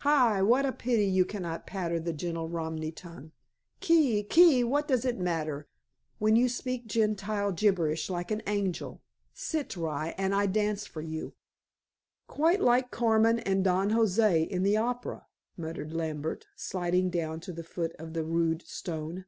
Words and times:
Hai, 0.00 0.42
what 0.42 0.66
a 0.66 0.72
pity 0.72 1.06
you 1.06 1.24
cannot 1.24 1.66
patter 1.66 1.98
the 1.98 2.12
gentle 2.12 2.46
Romany 2.46 2.92
tongue. 2.92 3.32
Kek! 3.80 4.28
Kek! 4.28 4.66
What 4.66 4.86
does 4.86 5.06
it 5.06 5.18
matter, 5.18 5.66
when 6.18 6.36
you 6.36 6.46
speak 6.46 6.84
Gentile 6.86 7.52
gibberish 7.52 8.10
like 8.10 8.30
an 8.30 8.42
angel. 8.46 9.00
Sit, 9.32 9.78
rye, 9.78 10.14
and 10.18 10.34
I 10.34 10.44
dance 10.44 10.84
for 10.86 11.00
you." 11.00 11.32
"Quite 12.26 12.60
like 12.60 12.90
Carmen 12.90 13.38
and 13.38 13.64
Don 13.64 13.88
José 13.92 14.46
in 14.46 14.62
the 14.62 14.76
opera," 14.76 15.26
murmured 15.56 15.94
Lambert, 15.94 16.44
sliding 16.54 17.08
down 17.08 17.40
to 17.40 17.52
the 17.54 17.64
foot 17.64 17.96
of 17.98 18.12
the 18.12 18.24
rude 18.24 18.60
stone. 18.68 19.24